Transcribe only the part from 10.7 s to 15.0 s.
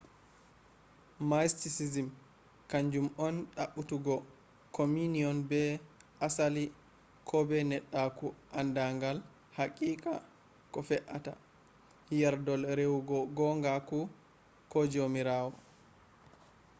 ko fe’atta yerdol rewugo gongaku ko